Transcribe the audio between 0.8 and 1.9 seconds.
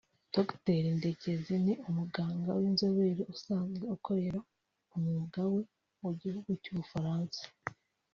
Ndekezi ni